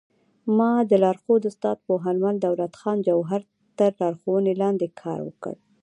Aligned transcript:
ما 0.57 0.71
د 0.89 0.91
لارښود 1.03 1.43
استاد 1.49 1.77
پوهنمل 1.87 2.35
دولت 2.45 2.73
خان 2.81 2.97
جوهر 3.07 3.41
تر 3.77 3.91
لارښوونې 3.99 4.53
لاندې 4.61 4.87
کار 5.01 5.19
وکړ 5.27 5.55